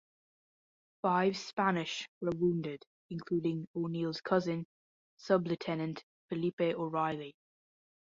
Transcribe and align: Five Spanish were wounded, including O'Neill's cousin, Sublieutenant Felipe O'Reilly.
Five 1.03 1.37
Spanish 1.37 2.09
were 2.21 2.31
wounded, 2.35 2.81
including 3.11 3.67
O'Neill's 3.75 4.19
cousin, 4.19 4.65
Sublieutenant 5.17 6.03
Felipe 6.27 6.59
O'Reilly. 6.59 7.35